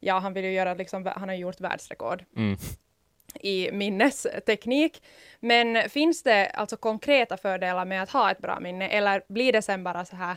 ja, 0.00 0.18
han 0.18 0.32
vill 0.32 0.44
ju 0.44 0.52
göra, 0.52 0.74
liksom, 0.74 1.12
han 1.16 1.28
har 1.28 1.36
gjort 1.36 1.60
världsrekord 1.60 2.24
Mm 2.36 2.56
i 3.40 3.70
minnesteknik. 3.72 5.02
Men 5.40 5.90
finns 5.90 6.22
det 6.22 6.46
alltså 6.46 6.76
konkreta 6.76 7.36
fördelar 7.36 7.84
med 7.84 8.02
att 8.02 8.10
ha 8.10 8.30
ett 8.30 8.38
bra 8.38 8.60
minne, 8.60 8.88
eller 8.88 9.22
blir 9.28 9.52
det 9.52 9.62
sen 9.62 9.84
bara 9.84 10.04
så 10.04 10.16
här 10.16 10.36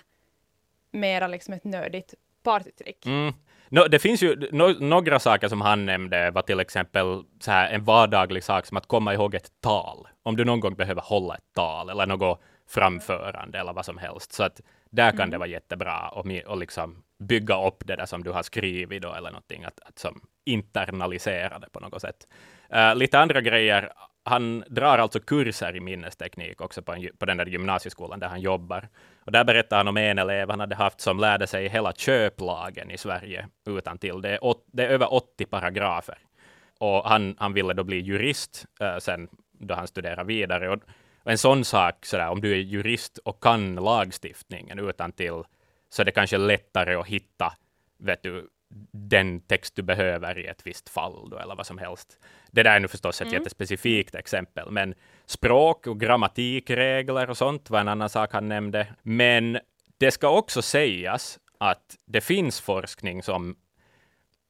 mera 0.91 1.27
liksom 1.27 1.53
ett 1.53 1.63
nödigt 1.63 2.13
partytrick? 2.43 3.05
Mm. 3.05 3.33
No, 3.69 3.87
det 3.87 3.99
finns 3.99 4.23
ju 4.23 4.49
no, 4.51 4.79
några 4.79 5.19
saker 5.19 5.47
som 5.47 5.61
han 5.61 5.85
nämnde, 5.85 6.31
var 6.31 6.41
till 6.41 6.59
exempel 6.59 7.23
så 7.39 7.51
här, 7.51 7.69
en 7.69 7.83
vardaglig 7.83 8.43
sak 8.43 8.65
som 8.65 8.77
att 8.77 8.87
komma 8.87 9.13
ihåg 9.13 9.35
ett 9.35 9.51
tal. 9.61 10.07
Om 10.23 10.35
du 10.35 10.45
någon 10.45 10.59
gång 10.59 10.75
behöver 10.75 11.01
hålla 11.01 11.35
ett 11.35 11.53
tal 11.55 11.89
eller 11.89 12.05
något 12.05 12.41
framförande 12.69 13.59
eller 13.59 13.73
vad 13.73 13.85
som 13.85 13.97
helst. 13.97 14.33
Så 14.33 14.43
att 14.43 14.61
där 14.89 15.11
kan 15.11 15.29
det 15.29 15.37
vara 15.37 15.49
jättebra 15.49 16.09
och, 16.09 16.25
och 16.45 16.57
liksom 16.57 17.03
bygga 17.19 17.67
upp 17.67 17.83
det 17.85 17.95
där 17.95 18.05
som 18.05 18.23
du 18.23 18.31
har 18.31 18.43
skrivit 18.43 19.01
då, 19.01 19.13
eller 19.13 19.31
någonting, 19.31 19.63
att, 19.63 19.79
att 19.85 19.99
som 19.99 20.21
internalisera 20.45 21.59
det 21.59 21.69
på 21.71 21.79
något 21.79 22.01
sätt. 22.01 22.27
Eh, 22.69 22.95
lite 22.95 23.19
andra 23.19 23.41
grejer 23.41 23.91
han 24.23 24.63
drar 24.67 24.97
alltså 24.97 25.19
kurser 25.19 25.75
i 25.75 25.79
minnesteknik 25.79 26.61
också 26.61 26.81
på, 26.81 26.93
en, 26.93 27.09
på 27.19 27.25
den 27.25 27.37
där 27.37 27.45
gymnasieskolan 27.45 28.19
där 28.19 28.27
han 28.27 28.41
jobbar. 28.41 28.89
Och 29.25 29.31
där 29.31 29.43
berättar 29.43 29.77
han 29.77 29.87
om 29.87 29.97
en 29.97 30.19
elev 30.19 30.49
han 30.49 30.59
hade 30.59 30.75
haft 30.75 31.01
som 31.01 31.19
lärde 31.19 31.47
sig 31.47 31.67
hela 31.67 31.93
köplagen 31.93 32.91
i 32.91 32.97
Sverige 32.97 33.47
utan 33.67 33.97
till. 33.97 34.21
Det 34.21 34.29
är, 34.29 34.43
åt, 34.43 34.65
det 34.71 34.85
är 34.85 34.89
över 34.89 35.13
80 35.13 35.45
paragrafer. 35.45 36.17
Och 36.79 37.03
han, 37.03 37.35
han 37.39 37.53
ville 37.53 37.73
då 37.73 37.83
bli 37.83 37.99
jurist 37.99 38.65
uh, 38.81 38.97
sen 38.99 39.27
då 39.51 39.73
han 39.73 39.87
studerar 39.87 40.23
vidare. 40.23 40.69
Och 40.69 40.79
en 41.23 41.37
sån 41.37 41.65
sak, 41.65 42.05
sådär, 42.05 42.29
om 42.29 42.41
du 42.41 42.51
är 42.51 42.57
jurist 42.57 43.17
och 43.17 43.43
kan 43.43 43.75
lagstiftningen 43.75 44.79
utan 44.79 45.11
till 45.11 45.43
så 45.89 46.01
är 46.01 46.05
det 46.05 46.11
kanske 46.11 46.37
lättare 46.37 46.95
att 46.95 47.07
hitta 47.07 47.53
vet 47.99 48.23
du, 48.23 48.49
den 48.91 49.41
text 49.41 49.75
du 49.75 49.81
behöver 49.81 50.39
i 50.39 50.45
ett 50.45 50.67
visst 50.67 50.89
fall, 50.89 51.29
då, 51.29 51.37
eller 51.37 51.55
vad 51.55 51.65
som 51.65 51.77
helst. 51.77 52.17
Det 52.51 52.63
där 52.63 52.75
är 52.75 52.79
nu 52.79 52.87
förstås 52.87 53.21
ett 53.21 53.27
mm. 53.27 53.33
jättespecifikt 53.33 54.15
exempel, 54.15 54.71
men 54.71 54.95
språk 55.25 55.87
och 55.87 55.99
grammatikregler 55.99 57.29
och 57.29 57.37
sånt 57.37 57.69
var 57.69 57.79
en 57.79 57.87
annan 57.87 58.09
sak 58.09 58.33
han 58.33 58.47
nämnde. 58.47 58.87
Men 59.01 59.59
det 59.97 60.11
ska 60.11 60.29
också 60.29 60.61
sägas 60.61 61.39
att 61.57 61.97
det 62.05 62.21
finns 62.21 62.61
forskning 62.61 63.23
som 63.23 63.55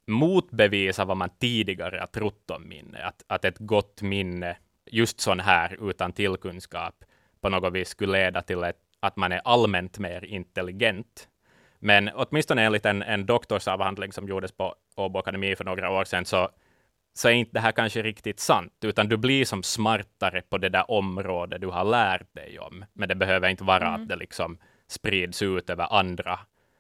motbevisar 0.08 1.06
vad 1.06 1.18
man 1.18 1.30
tidigare 1.40 2.00
har 2.00 2.08
trott 2.08 2.52
om 2.52 2.70
minne, 2.70 3.04
att, 3.04 3.24
att 3.28 3.46
ett 3.46 3.58
gott 3.58 4.02
minne, 4.02 4.58
just 4.90 5.20
sån 5.20 5.40
här 5.40 5.90
utan 5.90 6.12
tillkunskap, 6.12 6.96
på 7.42 7.50
något 7.50 7.74
vis 7.74 7.90
skulle 7.90 8.12
leda 8.12 8.42
till 8.42 8.64
ett, 8.64 8.78
att 9.00 9.16
man 9.16 9.32
är 9.32 9.42
allmänt 9.44 10.00
mer 10.00 10.26
intelligent. 10.26 11.28
Men 11.80 12.10
åtminstone 12.16 12.64
enligt 12.64 12.86
en, 12.86 13.04
en 13.04 13.26
doktorsavhandling 13.26 14.12
som 14.12 14.28
gjordes 14.28 14.52
på 14.52 14.76
Åbo 14.96 15.20
Akademi 15.20 15.56
för 15.56 15.66
några 15.66 15.90
år 15.92 16.04
sedan, 16.04 16.26
så, 16.26 16.50
så 17.14 17.28
är 17.28 17.34
inte 17.34 17.52
det 17.54 17.60
här 17.60 17.72
kanske 17.72 18.02
riktigt 18.02 18.40
sant, 18.40 18.74
utan 18.82 19.10
du 19.10 19.18
blir 19.18 19.46
som 19.46 19.64
smartare 19.64 20.42
på 20.42 20.58
det 20.58 20.70
där 20.70 20.92
området 20.92 21.62
du 21.62 21.68
har 21.68 21.84
lärt 21.84 22.36
dig 22.36 22.60
om. 22.60 22.86
Men 22.94 23.10
det 23.10 23.16
behöver 23.16 23.50
inte 23.50 23.64
vara 23.64 23.88
mm. 23.88 24.02
att 24.02 24.10
det 24.10 24.16
liksom 24.16 24.58
sprids 24.88 25.42
ut 25.42 25.70
över 25.70 25.94
andra 25.94 26.40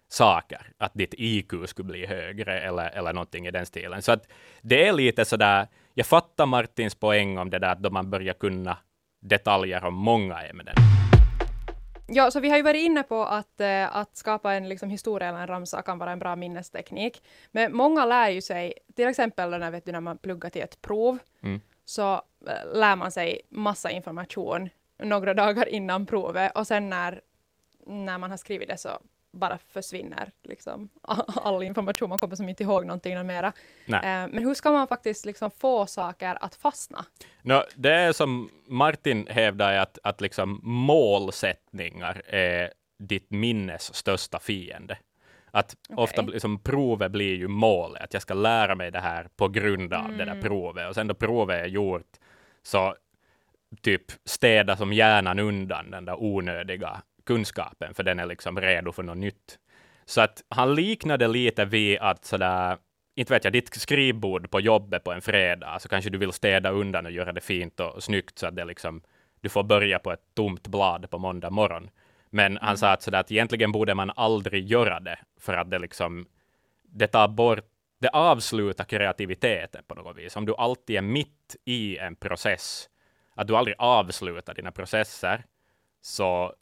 saker, 0.10 0.72
att 0.78 0.92
ditt 0.94 1.14
IQ 1.18 1.54
skulle 1.66 1.88
bli 1.88 2.06
högre 2.06 2.60
eller, 2.60 2.90
eller 2.90 3.14
någonting 3.14 3.48
i 3.48 3.52
den 3.52 3.66
stilen. 3.66 4.02
Så 4.02 4.12
att 4.12 4.28
det 4.62 4.88
är 4.88 4.94
lite 4.94 5.26
sådär, 5.26 5.68
jag 5.94 6.06
fattar 6.06 6.46
Martins 6.46 6.96
poäng 6.96 7.38
om 7.38 7.50
det 7.50 7.60
där 7.60 7.72
att 7.72 7.80
då 7.80 7.90
man 7.90 8.10
börjar 8.10 8.34
kunna 8.34 8.78
detaljer 9.20 9.86
om 9.86 9.94
många 9.94 10.42
ämnen. 10.42 10.76
Ja, 12.08 12.32
så 12.32 12.40
vi 12.40 12.50
har 12.50 12.58
ju 12.58 12.64
varit 12.64 12.82
inne 12.82 13.04
på 13.04 13.24
att, 13.24 13.62
äh, 13.62 13.96
att 13.96 14.18
skapa 14.18 14.54
en 14.54 14.70
liksom, 14.70 14.90
historia 14.90 15.30
eller 15.30 15.40
en 15.40 15.48
ramsa 15.48 15.82
kan 15.82 15.98
vara 15.98 16.12
en 16.12 16.20
bra 16.20 16.36
minnesteknik. 16.36 17.24
Men 17.52 17.76
många 17.76 18.06
lär 18.06 18.30
ju 18.30 18.42
sig, 18.42 18.74
till 18.96 19.08
exempel 19.08 19.50
när, 19.50 19.72
vet 19.72 19.86
du, 19.86 19.92
när 19.92 20.02
man 20.02 20.18
pluggar 20.18 20.50
till 20.50 20.62
ett 20.62 20.82
prov, 20.82 21.18
mm. 21.42 21.62
så 21.86 22.14
äh, 22.14 22.78
lär 22.80 22.96
man 22.96 23.12
sig 23.12 23.42
massa 23.50 23.92
information 23.92 24.70
några 25.04 25.34
dagar 25.34 25.70
innan 25.70 26.06
provet 26.06 26.52
och 26.56 26.68
sen 26.68 26.90
när, 26.90 27.22
när 27.86 28.18
man 28.18 28.30
har 28.30 28.38
skrivit 28.38 28.70
det 28.70 28.78
så 28.78 28.90
bara 29.32 29.58
försvinner 29.58 30.32
liksom, 30.44 30.90
all 31.44 31.64
information, 31.64 32.10
man 32.10 32.18
kommer 32.18 32.36
som 32.36 32.50
inte 32.50 32.64
ihåg 32.64 32.86
någonting 32.86 33.26
mera. 33.26 33.54
Eh, 33.88 34.02
men 34.02 34.38
hur 34.38 34.54
ska 34.54 34.72
man 34.72 34.88
faktiskt 34.88 35.26
liksom 35.26 35.52
få 35.52 35.86
saker 35.86 36.38
att 36.42 36.56
fastna? 36.56 37.06
No, 37.42 37.64
det 37.76 37.92
är 37.92 38.14
som 38.14 38.50
Martin 38.68 39.28
hävdar 39.30 39.74
att, 39.74 40.00
att 40.04 40.22
liksom 40.22 40.60
målsättningar 40.64 42.22
är 42.26 42.74
ditt 43.00 43.32
minnes 43.32 43.96
största 43.96 44.40
fiende. 44.40 44.98
Att 45.52 45.76
okay. 45.90 46.04
ofta 46.04 46.22
liksom, 46.22 46.60
provet 46.60 47.12
blir 47.12 47.36
ju 47.36 47.48
målet, 47.48 48.04
att 48.04 48.14
jag 48.14 48.22
ska 48.22 48.34
lära 48.34 48.76
mig 48.76 48.92
det 48.92 49.00
här 49.00 49.28
på 49.36 49.48
grund 49.48 49.94
av 49.94 50.06
mm. 50.06 50.18
det 50.18 50.26
där 50.26 50.32
mm. 50.32 50.44
provet. 50.44 50.90
Och 50.90 50.96
sen 50.96 51.08
då 51.08 51.14
provet 51.14 51.64
är 51.64 51.68
gjort, 51.68 52.18
så 52.64 52.96
typ 53.82 54.04
städa 54.26 54.78
som 54.78 54.94
hjärnan 54.94 55.40
undan 55.40 55.92
den 55.92 56.06
där 56.06 56.24
onödiga 56.24 57.02
kunskapen, 57.30 57.94
för 57.94 58.04
den 58.04 58.20
är 58.20 58.26
liksom 58.26 58.62
redo 58.62 58.92
för 58.92 59.04
något 59.04 59.18
nytt. 59.18 59.60
Så 60.06 60.22
att 60.22 60.44
han 60.50 60.76
liknade 60.76 61.28
lite 61.28 61.66
vid 61.66 62.00
att 62.00 62.26
sådär, 62.26 62.78
inte 63.16 63.34
vet 63.34 63.44
jag, 63.44 63.54
ditt 63.54 63.74
skrivbord 63.74 64.52
på 64.52 64.60
jobbet 64.60 65.04
på 65.04 65.12
en 65.12 65.22
fredag, 65.22 65.80
så 65.80 65.90
kanske 65.90 66.10
du 66.10 66.18
vill 66.18 66.32
städa 66.32 66.70
undan 66.70 67.06
och 67.06 67.12
göra 67.12 67.34
det 67.34 67.42
fint 67.42 67.80
och 67.80 68.04
snyggt 68.04 68.40
så 68.40 68.48
att 68.48 68.56
det 68.56 68.66
liksom, 68.66 69.02
du 69.42 69.50
får 69.50 69.64
börja 69.64 70.00
på 70.00 70.12
ett 70.12 70.24
tomt 70.36 70.68
blad 70.68 71.10
på 71.10 71.18
måndag 71.18 71.50
morgon. 71.50 71.90
Men 72.30 72.58
han 72.58 72.68
mm. 72.68 72.78
sa 72.78 72.92
att, 72.92 73.02
sådär, 73.02 73.20
att 73.20 73.32
egentligen 73.32 73.72
borde 73.72 73.96
man 73.96 74.12
aldrig 74.16 74.68
göra 74.68 75.00
det, 75.00 75.20
för 75.40 75.54
att 75.54 75.72
det 75.72 75.80
liksom, 75.80 76.26
det 76.84 77.08
tar 77.08 77.28
bort, 77.28 77.66
det 78.02 78.10
avslutar 78.10 78.84
kreativiteten 78.84 79.84
på 79.88 79.96
något 79.96 80.18
vis. 80.18 80.36
Om 80.36 80.46
du 80.46 80.56
alltid 80.56 80.96
är 80.96 81.02
mitt 81.02 81.56
i 81.66 81.98
en 81.98 82.16
process, 82.16 82.90
att 83.36 83.48
du 83.48 83.56
aldrig 83.56 83.76
avslutar 83.80 84.54
dina 84.54 84.72
processer, 84.72 85.44
så 86.02 86.54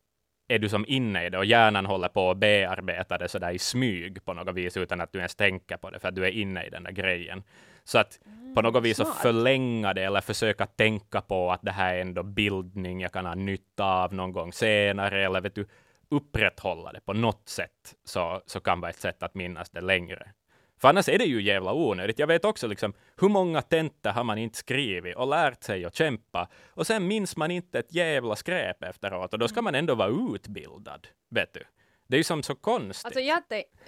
är 0.48 0.60
du 0.60 0.70
som 0.70 0.86
inne 0.88 1.26
i 1.26 1.30
det 1.30 1.38
och 1.38 1.46
hjärnan 1.46 1.86
håller 1.86 2.08
på 2.08 2.32
att 2.32 2.38
bearbeta 2.38 3.18
det 3.18 3.28
sådär 3.28 3.52
i 3.52 3.60
smyg 3.60 4.26
på 4.26 4.34
något 4.34 4.56
vis 4.56 4.78
utan 4.78 5.02
att 5.02 5.12
du 5.12 5.20
ens 5.20 5.36
tänker 5.36 5.78
på 5.78 5.90
det 5.90 6.00
för 6.00 6.08
att 6.08 6.16
du 6.16 6.26
är 6.26 6.32
inne 6.32 6.64
i 6.64 6.70
den 6.70 6.84
där 6.84 6.92
grejen. 6.92 7.44
Så 7.84 7.98
att 7.98 8.20
mm, 8.26 8.56
på 8.56 8.62
något 8.62 8.84
vis 8.84 9.00
att 9.00 9.16
förlänga 9.16 9.94
det 9.94 10.04
eller 10.04 10.22
försöka 10.22 10.66
tänka 10.66 11.22
på 11.22 11.52
att 11.52 11.62
det 11.62 11.72
här 11.72 11.96
är 11.96 12.02
ändå 12.02 12.24
bildning 12.24 13.02
jag 13.02 13.12
kan 13.12 13.26
ha 13.26 13.36
nytta 13.36 13.86
av 13.86 14.14
någon 14.14 14.32
gång 14.32 14.54
senare 14.54 15.26
eller 15.26 15.42
vet 15.42 15.56
du, 15.56 15.68
upprätthålla 16.10 16.92
det 16.92 17.02
på 17.02 17.14
något 17.14 17.50
sätt 17.50 17.96
så, 18.04 18.42
så 18.46 18.60
kan 18.60 18.82
vara 18.82 18.90
ett 18.90 19.00
sätt 19.00 19.24
att 19.24 19.36
minnas 19.36 19.70
det 19.70 19.82
längre. 19.82 20.32
För 20.78 20.88
annars 20.88 21.10
är 21.10 21.18
det 21.18 21.26
ju 21.26 21.42
jävla 21.42 21.74
onödigt. 21.74 22.20
Jag 22.20 22.28
vet 22.28 22.46
också 22.46 22.68
liksom, 22.68 22.94
hur 23.22 23.30
många 23.30 23.62
tentor 23.62 24.10
har 24.10 24.24
man 24.24 24.38
inte 24.38 24.58
skrivit 24.58 25.16
och 25.16 25.28
lärt 25.28 25.64
sig 25.64 25.86
att 25.86 25.96
kämpa 25.96 26.48
och 26.70 26.88
sen 26.88 27.08
minns 27.08 27.38
man 27.38 27.52
inte 27.52 27.80
ett 27.80 27.94
jävla 27.94 28.36
skräp 28.36 28.84
efteråt 28.84 29.34
och 29.34 29.40
då 29.40 29.48
ska 29.48 29.62
man 29.62 29.76
ändå 29.76 29.96
vara 29.96 30.36
utbildad. 30.36 31.08
Vet 31.30 31.54
du? 31.54 31.64
Det 32.08 32.16
är 32.16 32.18
ju 32.18 32.24
som 32.24 32.44
så 32.44 32.56
konstigt. 32.56 33.06
Alltså 33.06 33.20
jag 33.20 33.44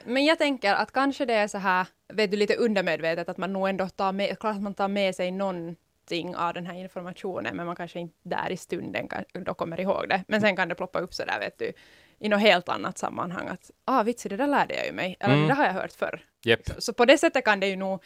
men 0.06 0.26
jag 0.26 0.38
tänker 0.38 0.74
att 0.74 0.92
kanske 0.92 1.26
det 1.26 1.34
är 1.34 1.48
så 1.48 1.58
här, 1.58 1.88
vet 2.14 2.32
du, 2.32 2.38
lite 2.38 2.56
undermedvetet 2.56 3.30
att 3.30 3.38
man 3.38 3.54
nog 3.54 3.70
ändå 3.70 3.90
tar 3.90 4.12
med, 4.12 4.40
klart 4.40 4.56
att 4.56 4.62
man 4.62 4.74
tar 4.74 4.88
med 4.88 5.16
sig 5.16 5.32
någonting 5.32 6.36
av 6.36 6.54
den 6.54 6.66
här 6.66 6.76
informationen, 6.76 7.56
men 7.56 7.66
man 7.66 7.76
kanske 7.76 8.00
inte 8.00 8.18
där 8.24 8.52
i 8.52 8.58
stunden 8.58 9.08
kan, 9.08 9.24
då 9.34 9.54
kommer 9.54 9.80
ihåg 9.80 10.10
det. 10.10 10.24
Men 10.28 10.42
sen 10.42 10.56
kan 10.56 10.70
det 10.70 10.76
ploppa 10.76 11.00
upp 11.00 11.14
så 11.14 11.26
där, 11.26 11.40
vet 11.40 11.60
du, 11.60 11.72
i 12.20 12.30
något 12.30 12.42
helt 12.42 12.70
annat 12.70 12.98
sammanhang 12.98 13.48
att 13.48 13.72
ah, 13.86 14.04
vitsi, 14.04 14.30
det 14.30 14.38
där 14.38 14.48
lärde 14.48 14.76
jag 14.76 14.86
ju 14.86 14.92
mig, 14.92 15.18
eller 15.20 15.34
mm. 15.34 15.48
det 15.48 15.54
där 15.54 15.58
har 15.58 15.66
jag 15.66 15.74
hört 15.74 15.92
förr. 15.92 16.22
Yep. 16.46 16.66
Så, 16.66 16.82
så, 16.82 16.94
på 16.94 17.06
det 17.06 17.18
sättet 17.18 17.46
kan 17.46 17.60
det 17.60 17.68
ju 17.68 17.76
nog 17.76 18.04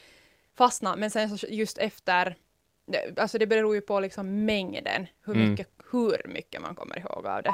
fastna, 0.57 0.95
men 0.95 1.11
sen 1.11 1.37
så 1.37 1.47
just 1.49 1.77
efter, 1.77 2.35
alltså 3.17 3.37
det 3.37 3.47
beror 3.47 3.75
ju 3.75 3.81
på 3.81 3.99
liksom 3.99 4.45
mängden, 4.45 5.07
hur 5.25 5.35
mm. 5.35 5.49
mycket, 5.49 5.67
hur 5.91 6.27
mycket 6.27 6.61
man 6.61 6.75
kommer 6.75 6.99
ihåg 6.99 7.27
av 7.27 7.43
det. 7.43 7.53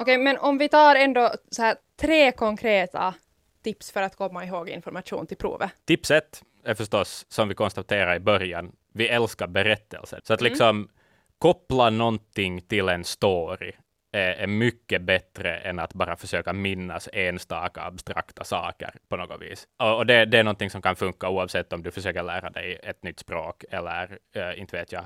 Okej, 0.00 0.14
okay, 0.14 0.18
men 0.18 0.38
om 0.38 0.58
vi 0.58 0.68
tar 0.68 0.94
ändå 0.94 1.30
så 1.50 1.62
här 1.62 1.76
tre 2.00 2.32
konkreta 2.32 3.14
tips 3.62 3.90
för 3.90 4.02
att 4.02 4.16
komma 4.16 4.44
ihåg 4.44 4.68
information 4.68 5.26
till 5.26 5.36
provet. 5.36 5.70
Tips 5.84 6.10
ett 6.10 6.42
är 6.64 6.74
förstås, 6.74 7.26
som 7.28 7.48
vi 7.48 7.54
konstaterade 7.54 8.16
i 8.16 8.20
början, 8.20 8.72
vi 8.92 9.08
älskar 9.08 9.46
berättelser. 9.46 10.20
Så 10.24 10.34
att 10.34 10.40
mm. 10.40 10.50
liksom 10.50 10.88
koppla 11.38 11.90
någonting 11.90 12.60
till 12.60 12.88
en 12.88 13.04
story 13.04 13.72
är, 14.12 14.32
är 14.32 14.46
mycket 14.46 15.02
bättre 15.02 15.56
än 15.56 15.78
att 15.78 15.94
bara 15.94 16.16
försöka 16.16 16.52
minnas 16.52 17.08
enstaka 17.12 17.82
abstrakta 17.82 18.44
saker 18.44 18.94
på 19.08 19.16
något 19.16 19.42
vis. 19.42 19.68
Och, 19.76 19.96
och 19.96 20.06
det, 20.06 20.24
det, 20.24 20.38
är 20.38 20.44
någonting 20.44 20.70
som 20.70 20.82
kan 20.82 20.96
funka 20.96 21.28
oavsett 21.28 21.72
om 21.72 21.82
du 21.82 21.90
försöker 21.90 22.22
lära 22.22 22.50
dig 22.50 22.78
ett 22.82 23.02
nytt 23.02 23.18
språk 23.18 23.64
eller, 23.70 24.18
äh, 24.34 24.60
inte 24.60 24.76
vet 24.76 24.92
jag, 24.92 25.04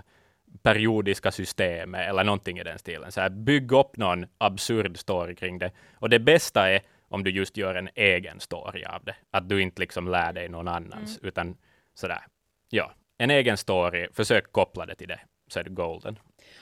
periodiska 0.62 1.32
system 1.32 1.94
eller 1.94 2.25
någonting 2.25 2.58
i 2.58 2.62
den 2.62 2.78
stilen. 2.78 3.12
Så 3.12 3.20
här, 3.20 3.28
bygg 3.28 3.72
upp 3.72 3.96
någon 3.96 4.26
absurd 4.38 4.98
story 4.98 5.34
kring 5.34 5.58
det. 5.58 5.70
Och 5.94 6.10
det 6.10 6.18
bästa 6.18 6.70
är 6.70 6.80
om 7.08 7.25
du 7.25 7.30
just 7.30 7.56
gör 7.56 7.75
en 7.75 7.88
egen 7.94 8.40
story 8.40 8.84
av 8.84 9.04
det. 9.04 9.16
Att 9.30 9.48
du 9.48 9.62
inte 9.62 9.80
liksom 9.80 10.08
lär 10.08 10.32
dig 10.32 10.48
någon 10.48 10.68
annans, 10.68 11.18
mm. 11.18 11.28
utan 11.28 11.56
sådär, 11.94 12.20
ja, 12.68 12.92
en 13.18 13.30
egen 13.30 13.56
story, 13.56 14.08
försök 14.12 14.52
koppla 14.52 14.86
det 14.86 14.94
till 14.94 15.08
det, 15.08 15.20
så 15.48 15.60
är 15.60 15.64
det 15.64 15.70
golden. 15.70 16.18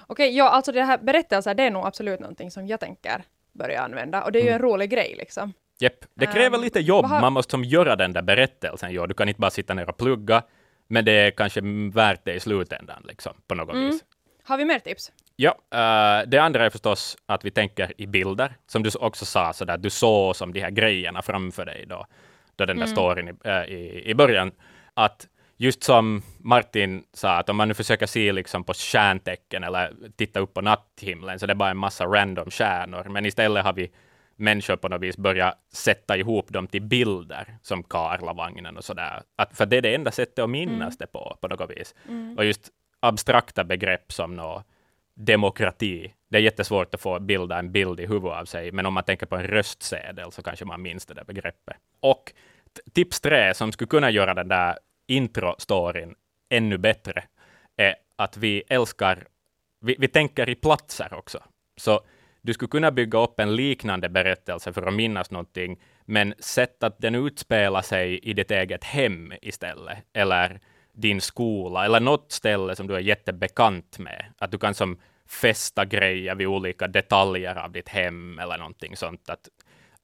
Okej, 0.06 0.36
ja, 0.36 0.48
alltså 0.48 0.72
det 0.72 0.82
här 0.82 0.98
berättelser, 0.98 1.54
det 1.54 1.62
är 1.62 1.70
nog 1.70 1.86
absolut 1.86 2.20
någonting 2.20 2.50
som 2.50 2.66
jag 2.66 2.80
tänker 2.80 3.24
börja 3.52 3.82
använda. 3.82 4.24
Och 4.24 4.32
det 4.32 4.38
är 4.38 4.42
ju 4.42 4.48
mm. 4.48 4.62
en 4.62 4.70
rolig 4.70 4.90
grej 4.90 5.14
liksom. 5.18 5.52
Jepp, 5.78 6.04
det 6.14 6.26
kräver 6.26 6.58
um, 6.58 6.64
lite 6.64 6.80
jobb. 6.80 7.06
Har... 7.06 7.20
Man 7.20 7.32
måste 7.32 7.50
som 7.50 7.64
göra 7.64 7.96
den 7.96 8.12
där 8.12 8.22
berättelsen. 8.22 8.92
Ja. 8.92 9.06
Du 9.06 9.14
kan 9.14 9.28
inte 9.28 9.40
bara 9.40 9.50
sitta 9.50 9.74
ner 9.74 9.88
och 9.88 9.96
plugga, 9.96 10.42
men 10.86 11.04
det 11.04 11.12
är 11.12 11.30
kanske 11.30 11.60
värt 11.94 12.24
det 12.24 12.34
i 12.34 12.40
slutändan, 12.40 13.02
liksom, 13.08 13.32
på 13.46 13.54
något 13.54 13.74
mm. 13.74 13.86
vis. 13.86 14.04
Har 14.44 14.58
vi 14.58 14.64
mer 14.64 14.78
tips? 14.78 15.12
Ja, 15.36 15.50
uh, 15.50 16.28
det 16.28 16.38
andra 16.38 16.66
är 16.66 16.70
förstås 16.70 17.16
att 17.26 17.44
vi 17.44 17.50
tänker 17.50 17.92
i 17.96 18.06
bilder, 18.06 18.56
som 18.66 18.82
du 18.82 18.90
också 18.98 19.24
sa, 19.24 19.52
så 19.52 19.64
där, 19.64 19.78
du 19.78 19.90
såg 19.90 20.36
som 20.36 20.52
de 20.52 20.60
här 20.60 20.70
grejerna 20.70 21.22
framför 21.22 21.64
dig 21.64 21.86
då, 21.86 22.06
då 22.56 22.64
den 22.64 22.76
där 22.76 22.84
mm. 22.84 22.96
storyn 22.96 23.28
i, 23.28 23.48
uh, 23.48 23.64
i, 23.64 24.10
i 24.10 24.14
början, 24.14 24.52
att 24.94 25.26
just 25.56 25.82
som 25.82 26.22
Martin 26.38 27.04
sa, 27.12 27.36
att 27.36 27.48
om 27.48 27.56
man 27.56 27.68
nu 27.68 27.74
försöker 27.74 28.06
se 28.06 28.32
liksom 28.32 28.64
på 28.64 28.74
stjärntecken 28.74 29.64
eller 29.64 29.94
titta 30.16 30.40
upp 30.40 30.54
på 30.54 30.60
natthimlen, 30.60 31.38
så 31.38 31.46
det 31.46 31.52
är 31.52 31.54
bara 31.54 31.70
en 31.70 31.76
massa 31.76 32.04
random 32.04 32.50
stjärnor, 32.50 33.04
men 33.08 33.26
istället 33.26 33.64
har 33.64 33.72
vi 33.72 33.90
människor 34.36 34.76
på 34.76 34.88
något 34.88 35.00
vis 35.00 35.16
börjat 35.16 35.58
sätta 35.72 36.16
ihop 36.16 36.48
dem 36.48 36.66
till 36.66 36.82
bilder, 36.82 37.58
som 37.62 37.82
Karlavagnen 37.82 38.76
och 38.76 38.84
sådär. 38.84 39.22
Att, 39.36 39.56
för 39.56 39.66
det 39.66 39.76
är 39.76 39.82
det 39.82 39.94
enda 39.94 40.10
sättet 40.10 40.38
att 40.38 40.50
minnas 40.50 40.80
mm. 40.80 40.96
det 40.98 41.06
på, 41.06 41.36
på 41.40 41.48
något 41.48 41.70
vis. 41.70 41.94
Mm. 42.08 42.38
Och 42.38 42.44
just 42.44 42.68
abstrakta 43.00 43.64
begrepp 43.64 44.12
som 44.12 44.36
nå 44.36 44.62
demokrati. 45.14 46.14
Det 46.28 46.36
är 46.36 46.42
jättesvårt 46.42 46.94
att 46.94 47.00
få 47.00 47.20
bilda 47.20 47.58
en 47.58 47.72
bild 47.72 48.00
i 48.00 48.06
huvudet 48.06 48.38
av 48.38 48.44
sig, 48.44 48.72
men 48.72 48.86
om 48.86 48.94
man 48.94 49.04
tänker 49.04 49.26
på 49.26 49.36
en 49.36 49.46
röstsedel 49.46 50.32
så 50.32 50.42
kanske 50.42 50.64
man 50.64 50.82
minns 50.82 51.06
det 51.06 51.14
där 51.14 51.24
begreppet. 51.24 51.76
Och 52.00 52.32
tips 52.92 53.20
tre 53.20 53.54
som 53.54 53.72
skulle 53.72 53.88
kunna 53.88 54.10
göra 54.10 54.34
den 54.34 54.48
där 54.48 54.78
intro-storyn 55.06 56.14
ännu 56.50 56.78
bättre 56.78 57.24
är 57.76 57.94
att 58.16 58.36
vi 58.36 58.62
älskar, 58.68 59.26
vi, 59.80 59.96
vi 59.98 60.08
tänker 60.08 60.48
i 60.48 60.54
platser 60.54 61.14
också. 61.14 61.38
Så 61.76 62.00
du 62.42 62.54
skulle 62.54 62.68
kunna 62.68 62.90
bygga 62.90 63.18
upp 63.18 63.40
en 63.40 63.56
liknande 63.56 64.08
berättelse 64.08 64.72
för 64.72 64.82
att 64.82 64.94
minnas 64.94 65.30
någonting, 65.30 65.80
men 66.04 66.34
sätt 66.38 66.82
att 66.82 66.98
den 66.98 67.14
utspelar 67.14 67.82
sig 67.82 68.18
i 68.18 68.32
ditt 68.32 68.50
eget 68.50 68.84
hem 68.84 69.32
istället, 69.42 69.98
eller 70.12 70.60
din 70.92 71.20
skola, 71.20 71.84
eller 71.84 72.00
något 72.00 72.32
ställe 72.32 72.76
som 72.76 72.86
du 72.86 72.94
är 72.94 73.00
jättebekant 73.00 73.98
med. 73.98 74.24
Att 74.38 74.50
du 74.50 74.58
kan 74.58 74.74
som 74.74 75.00
fästa 75.26 75.84
grejer 75.84 76.34
vid 76.34 76.46
olika 76.46 76.88
detaljer 76.88 77.56
av 77.56 77.72
ditt 77.72 77.88
hem 77.88 78.38
eller 78.38 78.58
någonting 78.58 78.96
sånt. 78.96 79.30
Att, 79.30 79.48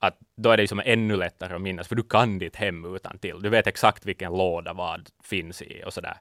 att 0.00 0.18
då 0.36 0.50
är 0.50 0.56
det 0.56 0.68
som 0.68 0.82
ännu 0.84 1.16
lättare 1.16 1.54
att 1.54 1.60
minnas, 1.60 1.88
för 1.88 1.96
du 1.96 2.02
kan 2.02 2.38
ditt 2.38 2.56
hem 2.56 2.94
utan 2.94 3.18
till. 3.18 3.42
Du 3.42 3.48
vet 3.48 3.66
exakt 3.66 4.06
vilken 4.06 4.32
låda 4.32 4.72
vad 4.72 5.10
finns 5.22 5.62
i 5.62 5.82
och 5.86 5.92
sådär. 5.92 6.16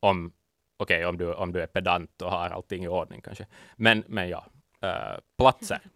Om, 0.00 0.32
okej, 0.76 0.96
okay, 0.96 1.04
om, 1.04 1.18
du, 1.18 1.34
om 1.34 1.52
du 1.52 1.62
är 1.62 1.66
pedant 1.66 2.22
och 2.22 2.30
har 2.30 2.48
allting 2.48 2.84
i 2.84 2.88
ordning 2.88 3.20
kanske. 3.20 3.46
Men, 3.76 4.04
men 4.06 4.28
ja, 4.28 4.46
uh, 4.84 5.20
platser. 5.38 5.80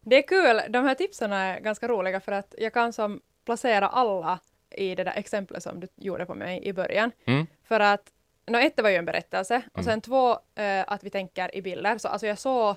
Det 0.00 0.16
är 0.16 0.28
kul. 0.28 0.72
De 0.72 0.84
här 0.84 0.94
tipsen 0.94 1.32
är 1.32 1.60
ganska 1.60 1.88
roliga 1.88 2.20
för 2.20 2.32
att 2.32 2.54
jag 2.58 2.72
kan 2.72 2.92
som 2.92 3.20
placera 3.44 3.88
alla 3.88 4.38
i 4.70 4.94
det 4.94 5.04
där 5.04 5.12
exemplet 5.16 5.62
som 5.62 5.80
du 5.80 5.88
gjorde 5.96 6.26
på 6.26 6.34
mig 6.34 6.64
i 6.64 6.72
början. 6.72 7.12
Mm. 7.24 7.46
För 7.64 7.80
att, 7.80 8.12
no, 8.46 8.56
ett 8.56 8.82
var 8.82 8.90
ju 8.90 8.96
en 8.96 9.04
berättelse 9.04 9.62
och 9.72 9.78
Mm. 9.78 9.84
sen 9.84 10.00
två 10.00 10.30
eh, 10.54 10.84
att 10.86 11.04
vi 11.04 11.10
tänker 11.10 11.56
i 11.56 11.62
bilder. 11.62 11.98
Så 11.98 12.08
alltså 12.08 12.26
jag 12.26 12.38
såg 12.38 12.76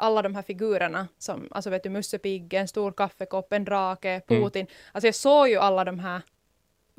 alla 0.00 0.22
de 0.22 0.34
här 0.34 0.42
figurerna 0.42 1.08
som, 1.18 1.48
alltså 1.50 1.70
vet 1.70 1.82
du, 1.82 1.88
Musse 1.90 2.18
Pigg, 2.18 2.54
en 2.54 2.68
stor 2.68 2.92
kaffekopp, 2.92 3.52
en 3.52 3.64
drake, 3.64 4.22
Mm. 4.28 4.42
Putin. 4.42 4.66
Alltså 4.92 5.08
jag 5.08 5.14
såg 5.14 5.48
ju 5.48 5.56
alla 5.56 5.84
de 5.84 5.98
här 5.98 6.22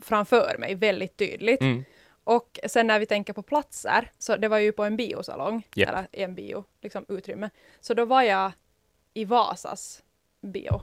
framför 0.02 0.56
mig 0.60 0.76
väldigt 0.76 1.18
tydligt. 1.18 1.62
Mm. 1.62 1.84
Och 2.24 2.60
sen 2.68 2.88
när 2.88 3.00
vi 3.00 3.06
tänker 3.06 3.34
på 3.34 3.42
platser, 3.44 4.12
så 4.18 4.38
det 4.38 4.48
var 4.48 4.58
ju 4.58 4.72
på 4.72 4.84
en 4.84 4.98
biosalong, 4.98 5.68
Japp. 5.76 5.90
eller 5.90 6.08
en 6.12 6.36
bio, 6.36 6.66
liksom 6.82 7.06
utrymme. 7.10 7.50
Så 7.80 7.94
då 7.94 8.06
var 8.06 8.22
jag 8.22 8.52
i 9.14 9.26
Vasas 9.26 10.04
bio. 10.42 10.82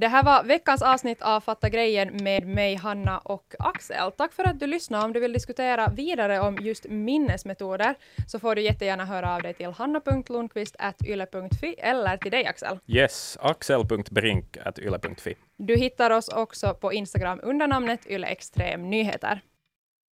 Det 0.00 0.08
här 0.08 0.22
var 0.22 0.44
veckans 0.44 0.82
avsnitt 0.82 1.22
av 1.22 1.40
Fatta 1.40 1.68
grejen 1.68 2.16
med 2.16 2.46
mig, 2.46 2.74
Hanna 2.74 3.18
och 3.18 3.54
Axel. 3.58 4.12
Tack 4.12 4.32
för 4.32 4.44
att 4.44 4.60
du 4.60 4.66
lyssnade. 4.66 5.04
Om 5.04 5.12
du 5.12 5.20
vill 5.20 5.32
diskutera 5.32 5.88
vidare 5.88 6.40
om 6.40 6.58
just 6.60 6.86
minnesmetoder 6.88 7.94
så 8.26 8.38
får 8.38 8.54
du 8.54 8.62
jättegärna 8.62 9.04
höra 9.04 9.34
av 9.34 9.42
dig 9.42 9.54
till 9.54 9.66
hanna.lundqvist.yle.fi 9.66 11.74
eller 11.78 12.16
till 12.16 12.30
dig 12.30 12.46
Axel. 12.46 12.78
Yes, 12.86 13.38
axel.brink.yle.fi. 13.40 15.34
Du 15.56 15.76
hittar 15.76 16.10
oss 16.10 16.28
också 16.28 16.74
på 16.74 16.92
Instagram 16.92 17.40
under 17.42 17.66
namnet 17.66 18.10
Yle 18.10 18.26
Extrem 18.26 18.90
Nyheter. 18.90 19.40